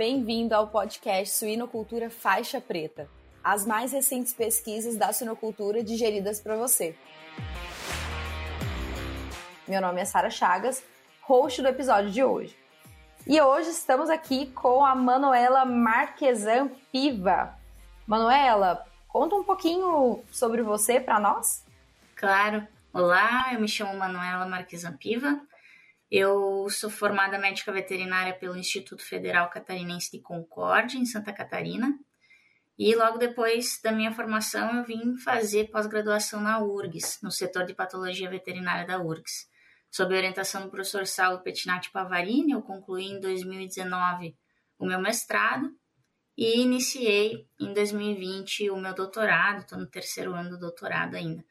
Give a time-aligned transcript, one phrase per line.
[0.00, 3.06] Bem-vindo ao podcast Suinocultura Faixa Preta,
[3.44, 6.96] as mais recentes pesquisas da suinocultura digeridas para você.
[9.68, 10.82] Meu nome é Sara Chagas,
[11.20, 12.56] host do episódio de hoje.
[13.26, 17.54] E hoje estamos aqui com a Manuela Marquesan Piva.
[18.06, 21.62] Manuela, conta um pouquinho sobre você para nós?
[22.16, 22.66] Claro.
[22.90, 25.42] Olá, eu me chamo Manuela Marquesan Piva,
[26.10, 31.96] eu sou formada médica veterinária pelo Instituto Federal Catarinense de Concórdia, em Santa Catarina.
[32.76, 37.74] E logo depois da minha formação, eu vim fazer pós-graduação na URGS, no setor de
[37.74, 39.48] patologia veterinária da URGS.
[39.90, 44.36] Sob orientação do professor Saulo Pettinati Pavarini, eu concluí em 2019
[44.78, 45.70] o meu mestrado
[46.36, 51.44] e iniciei em 2020 o meu doutorado, estou no terceiro ano do doutorado ainda.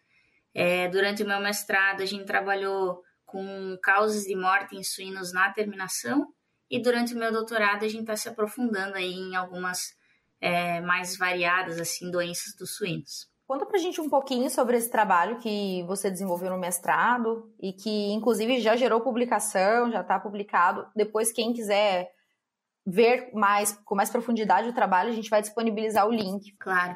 [0.54, 5.52] É, durante o meu mestrado, a gente trabalhou com causas de morte em suínos na
[5.52, 6.28] terminação.
[6.70, 9.94] E durante o meu doutorado a gente está se aprofundando aí em algumas
[10.40, 13.28] é, mais variadas assim doenças dos suínos.
[13.48, 18.12] Conta pra gente um pouquinho sobre esse trabalho que você desenvolveu no mestrado e que
[18.12, 20.86] inclusive já gerou publicação, já está publicado.
[20.96, 22.12] Depois quem quiser
[22.86, 26.56] ver mais com mais profundidade o trabalho, a gente vai disponibilizar o link.
[26.60, 26.96] Claro.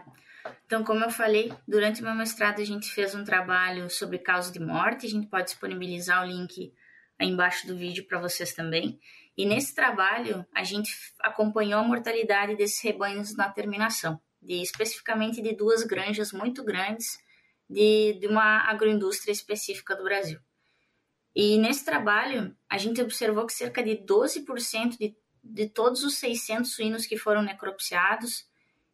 [0.66, 4.52] Então, como eu falei, durante o meu mestrado a gente fez um trabalho sobre causa
[4.52, 6.74] de morte, a gente pode disponibilizar o link
[7.20, 9.00] aí embaixo do vídeo para vocês também.
[9.38, 15.56] E nesse trabalho a gente acompanhou a mortalidade desses rebanhos na terminação, de especificamente de
[15.56, 17.18] duas granjas muito grandes
[17.70, 20.40] de, de uma agroindústria específica do Brasil.
[21.36, 26.72] E nesse trabalho a gente observou que cerca de 12% de, de todos os 600
[26.72, 28.46] suínos que foram necropsiados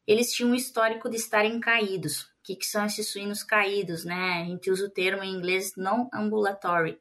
[0.09, 2.23] eles tinham um histórico de estarem caídos.
[2.23, 4.41] O que, que são esses suínos caídos, né?
[4.41, 6.99] A gente usa o termo em inglês não ambulatory.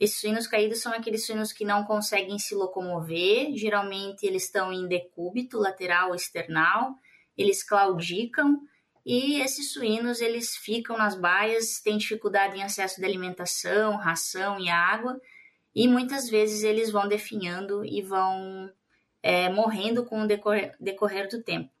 [0.00, 4.88] Esses suínos caídos são aqueles suínos que não conseguem se locomover, geralmente eles estão em
[4.88, 6.94] decúbito lateral ou external,
[7.36, 8.58] eles claudicam
[9.04, 14.70] e esses suínos eles ficam nas baias, têm dificuldade em acesso de alimentação, ração e
[14.70, 15.20] água
[15.74, 18.72] e muitas vezes eles vão definhando e vão
[19.22, 21.75] é, morrendo com o decorrer, decorrer do tempo.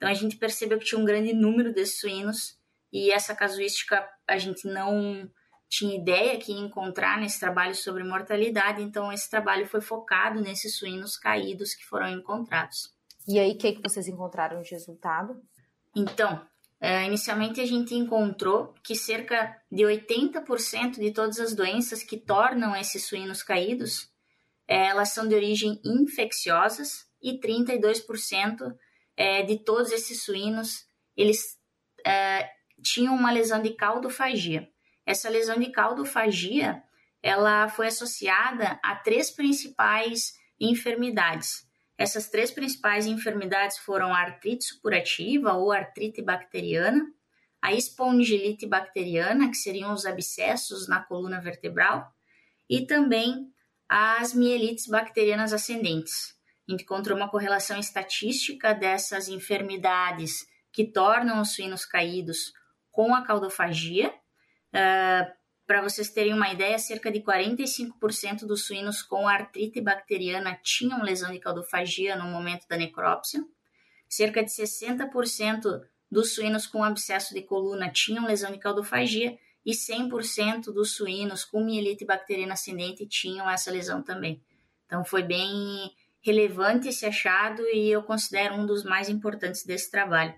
[0.00, 2.58] Então a gente percebeu que tinha um grande número desses suínos
[2.90, 5.30] e essa casuística a gente não
[5.68, 10.78] tinha ideia que ia encontrar nesse trabalho sobre mortalidade, então esse trabalho foi focado nesses
[10.78, 12.94] suínos caídos que foram encontrados.
[13.28, 15.38] E aí, o que, que vocês encontraram de resultado?
[15.94, 16.44] Então,
[16.80, 22.74] é, inicialmente a gente encontrou que cerca de 80% de todas as doenças que tornam
[22.74, 24.10] esses suínos caídos,
[24.66, 28.74] é, elas são de origem infecciosas e 32%
[29.20, 31.58] é, de todos esses suínos, eles
[32.06, 32.48] é,
[32.82, 34.66] tinham uma lesão de caldofagia.
[35.04, 36.82] Essa lesão de caldofagia,
[37.22, 41.68] ela foi associada a três principais enfermidades.
[41.98, 47.06] Essas três principais enfermidades foram a artrite supurativa ou artrite bacteriana,
[47.60, 52.10] a espondilite bacteriana, que seriam os abscessos na coluna vertebral,
[52.70, 53.52] e também
[53.86, 56.39] as mielites bacterianas ascendentes
[56.72, 62.52] encontrou uma correlação estatística dessas enfermidades que tornam os suínos caídos
[62.90, 64.08] com a caudofagia.
[64.08, 65.32] Uh, ah,
[65.66, 71.32] Para vocês terem uma ideia, cerca de 45% dos suínos com artrite bacteriana tinham lesão
[71.32, 73.40] de caudofagia no momento da necrópsia.
[74.08, 80.72] Cerca de 60% dos suínos com abscesso de coluna tinham lesão de caudofagia e 100%
[80.72, 84.42] dos suínos com mielite bacteriana ascendente tinham essa lesão também.
[84.86, 90.34] Então foi bem relevante esse achado e eu considero um dos mais importantes desse trabalho.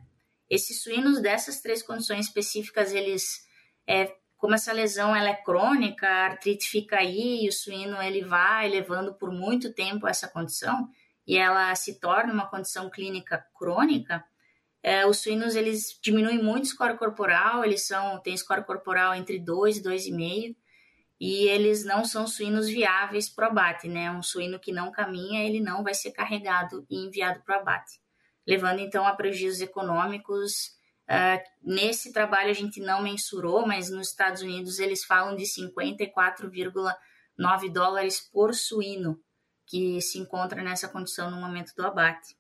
[0.49, 3.47] Esses suínos dessas três condições específicas, eles,
[3.87, 8.23] é, como essa lesão ela é crônica, a artrite fica aí e o suíno ele
[8.23, 10.89] vai levando por muito tempo essa condição
[11.27, 14.25] e ela se torna uma condição clínica crônica,
[14.83, 19.39] é, os suínos eles diminuem muito o score corporal, eles são têm score corporal entre
[19.39, 20.57] 2 e 2,5
[21.25, 24.11] e eles não são suínos viáveis para o abate, né?
[24.11, 28.01] Um suíno que não caminha, ele não vai ser carregado e enviado para o abate,
[28.45, 30.73] levando então a prejuízos econômicos.
[31.09, 37.73] Uh, nesse trabalho a gente não mensurou, mas nos Estados Unidos eles falam de 54,9
[37.73, 39.17] dólares por suíno
[39.65, 42.37] que se encontra nessa condição no momento do abate.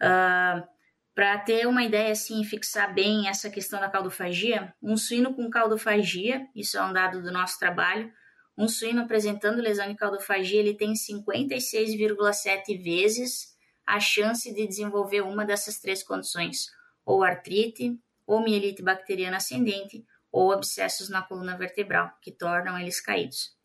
[0.00, 0.66] Uh,
[1.14, 6.46] para ter uma ideia assim, fixar bem essa questão da caldofagia, um suíno com caldofagia,
[6.54, 8.12] isso é um dado do nosso trabalho,
[8.56, 15.44] um suíno apresentando lesão de caldofagia, ele tem 56,7 vezes a chance de desenvolver uma
[15.44, 16.66] dessas três condições,
[17.04, 23.56] ou artrite, ou mielite bacteriana ascendente, ou abscessos na coluna vertebral, que tornam eles caídos.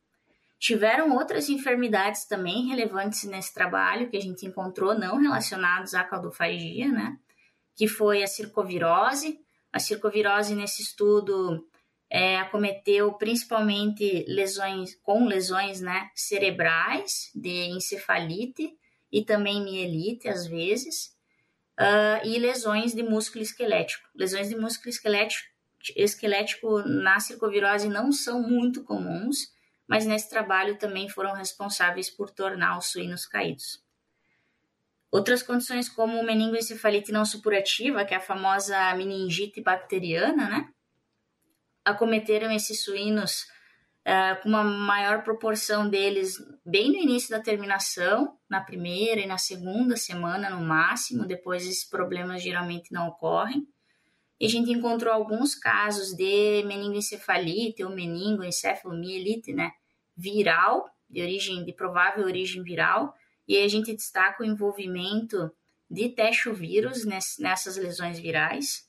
[0.58, 6.92] Tiveram outras enfermidades também relevantes nesse trabalho que a gente encontrou, não relacionados à caldofagia,
[6.92, 7.20] né?
[7.76, 9.40] Que foi a circovirose.
[9.72, 11.68] A circovirose nesse estudo
[12.10, 18.74] é, acometeu principalmente lesões com lesões né, cerebrais de encefalite
[19.12, 21.16] e também mielite às vezes
[21.80, 24.08] uh, e lesões de músculo esquelético.
[24.16, 25.48] Lesões de músculo esquelético,
[25.96, 29.54] esquelético na circovirose não são muito comuns,
[29.88, 33.84] mas nesse trabalho também foram responsáveis por tornar os suínos caídos.
[35.12, 40.70] Outras condições como meningoencefalite não supurativa, que é a famosa meningite bacteriana, né?
[41.84, 43.46] Acometeram esses suínos
[44.06, 49.38] uh, com uma maior proporção deles bem no início da terminação, na primeira e na
[49.38, 53.68] segunda semana no máximo, depois esses problemas geralmente não ocorrem.
[54.40, 59.72] E a gente encontrou alguns casos de meningoencefalite ou meningoencefalomielite, né,
[60.16, 63.14] viral, de origem de provável origem viral,
[63.48, 65.52] e a gente destaca o envolvimento
[65.90, 68.88] de techovírus nessas lesões virais.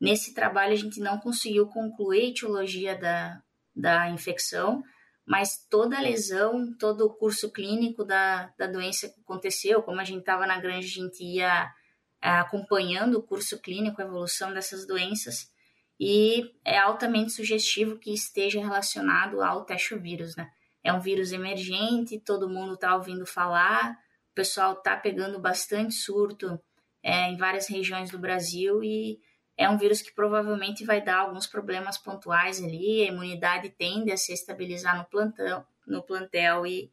[0.00, 3.42] Nesse trabalho a gente não conseguiu concluir a etiologia da,
[3.74, 4.82] da infecção,
[5.26, 10.04] mas toda a lesão, todo o curso clínico da, da doença que aconteceu, como a
[10.04, 11.72] gente estava na grande, a gente ia
[12.20, 15.50] é, acompanhando o curso clínico, a evolução dessas doenças,
[15.98, 19.64] e é altamente sugestivo que esteja relacionado ao
[20.00, 20.50] vírus, né?
[20.84, 23.92] É um vírus emergente, todo mundo está ouvindo falar,
[24.30, 26.60] o pessoal está pegando bastante surto
[27.02, 29.18] é, em várias regiões do Brasil e
[29.56, 34.16] é um vírus que provavelmente vai dar alguns problemas pontuais ali, a imunidade tende a
[34.16, 36.92] se estabilizar no plantão, no plantel e,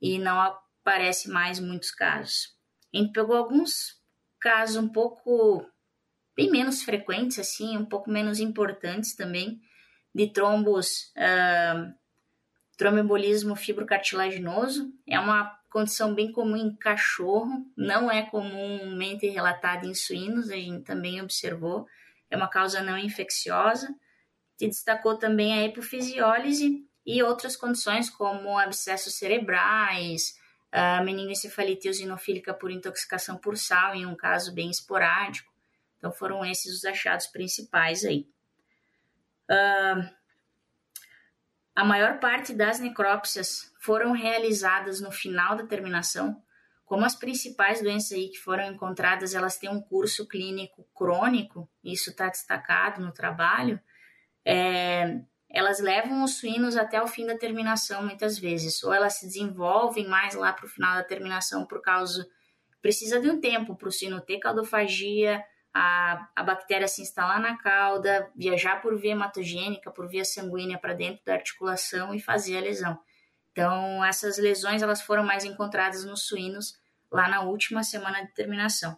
[0.00, 2.54] e não aparece mais muitos casos.
[2.92, 4.00] A gente pegou alguns
[4.38, 5.66] casos um pouco
[6.36, 9.60] bem menos frequentes, assim, um pouco menos importantes também,
[10.14, 11.92] de trombos, uh,
[12.76, 14.92] tromboembolismo fibrocartilaginoso.
[15.06, 20.84] É uma condição bem comum em cachorro, não é comumente relatada em suínos, a gente
[20.84, 21.86] também observou,
[22.30, 23.92] é uma causa não infecciosa.
[24.56, 30.36] Se destacou também a hipofisiólise e outras condições como abscessos cerebrais,
[31.04, 35.52] meningoencefalite eosinofílica por intoxicação por sal, em um caso bem esporádico.
[35.98, 38.28] Então foram esses os achados principais aí.
[39.50, 40.08] Uh,
[41.74, 46.40] a maior parte das necrópsias foram realizadas no final da terminação.
[46.84, 52.10] Como as principais doenças aí que foram encontradas, elas têm um curso clínico crônico, isso
[52.10, 53.80] está destacado no trabalho,
[54.44, 59.26] é, elas levam os suínos até o fim da terminação muitas vezes, ou elas se
[59.26, 62.28] desenvolvem mais lá para o final da terminação por causa
[62.84, 65.42] precisa de um tempo para o suíno ter caldofagia,
[65.74, 70.94] a, a bactéria se instalar na cauda, viajar por via hematogênica, por via sanguínea para
[70.94, 72.96] dentro da articulação e fazer a lesão.
[73.50, 76.78] Então, essas lesões elas foram mais encontradas nos suínos
[77.10, 78.96] lá na última semana de terminação.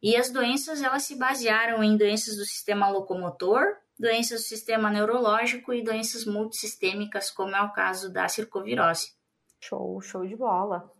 [0.00, 3.62] E as doenças elas se basearam em doenças do sistema locomotor,
[3.98, 9.12] doenças do sistema neurológico e doenças multissistêmicas, como é o caso da circovirose.
[9.60, 10.90] Show, show de bola.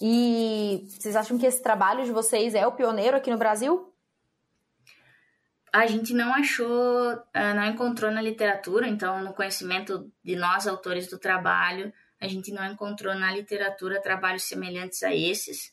[0.00, 3.91] E vocês acham que esse trabalho de vocês é o pioneiro aqui no Brasil?
[5.72, 11.08] A gente não achou, ah, não encontrou na literatura, então no conhecimento de nós, autores
[11.08, 15.72] do trabalho, a gente não encontrou na literatura trabalhos semelhantes a esses.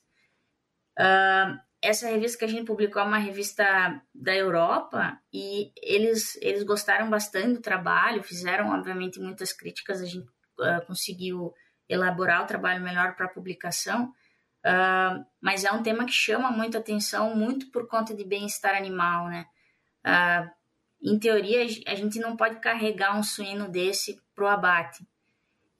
[0.98, 6.64] Uh, essa revista que a gente publicou é uma revista da Europa e eles, eles
[6.64, 10.28] gostaram bastante do trabalho, fizeram, obviamente, muitas críticas, a gente
[10.60, 11.54] uh, conseguiu
[11.88, 14.06] elaborar o trabalho melhor para publicação,
[14.66, 19.28] uh, mas é um tema que chama muito atenção, muito por conta de bem-estar animal,
[19.28, 19.46] né?
[20.10, 20.52] Ah,
[21.02, 25.08] em teoria, a gente não pode carregar um suíno desse para o abate.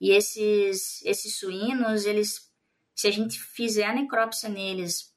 [0.00, 2.50] E esses, esses suínos, eles,
[2.94, 5.12] se a gente fizer a necrópsia neles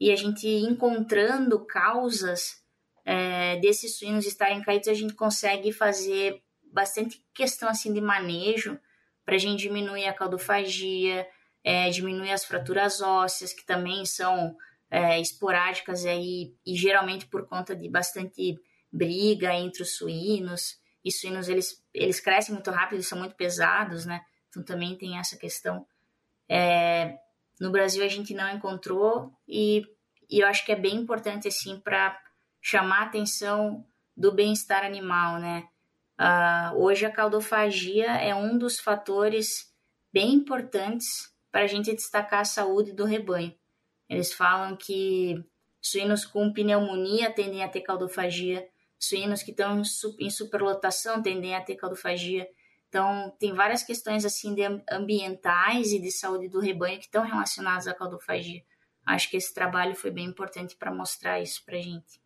[0.00, 2.62] e a gente encontrando causas
[3.04, 8.78] é, desses suínos estarem caídos, a gente consegue fazer bastante questão assim de manejo
[9.24, 11.26] para a gente diminuir a caldofagia,
[11.64, 14.56] é, diminuir as fraturas ósseas, que também são
[14.90, 18.58] é, esporádicas aí, e geralmente por conta de bastante
[18.92, 20.78] briga entre os suínos.
[21.04, 24.20] E suínos, eles, eles crescem muito rápido, eles são muito pesados, né?
[24.48, 25.86] Então também tem essa questão.
[26.48, 27.16] É,
[27.60, 29.82] no Brasil a gente não encontrou e,
[30.30, 32.18] e eu acho que é bem importante, assim, para
[32.60, 33.84] chamar a atenção
[34.16, 35.68] do bem-estar animal, né?
[36.18, 39.70] Uh, hoje a caldofagia é um dos fatores
[40.10, 41.06] bem importantes
[41.52, 43.54] para a gente destacar a saúde do rebanho.
[44.08, 45.42] Eles falam que
[45.80, 49.82] suínos com pneumonia tendem a ter caldofagia, suínos que estão
[50.18, 52.48] em superlotação tendem a ter caldofagia.
[52.88, 57.86] Então, tem várias questões assim de ambientais e de saúde do rebanho que estão relacionadas
[57.86, 58.62] à caldofagia.
[59.04, 62.20] Acho que esse trabalho foi bem importante para mostrar isso para gente.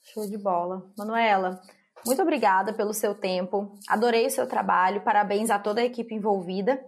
[0.00, 0.90] Show de bola.
[0.96, 1.60] Manuela,
[2.06, 3.76] muito obrigada pelo seu tempo.
[3.88, 5.02] Adorei o seu trabalho.
[5.02, 6.82] Parabéns a toda a equipe envolvida.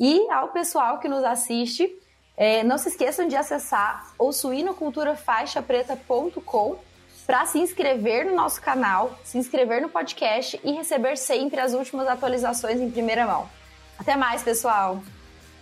[0.00, 1.90] E ao pessoal que nos assiste,
[2.36, 6.76] é, não se esqueçam de acessar o suinoculturafaixapreta.com
[7.26, 12.06] para se inscrever no nosso canal, se inscrever no podcast e receber sempre as últimas
[12.06, 13.48] atualizações em primeira mão.
[13.98, 15.02] Até mais, pessoal!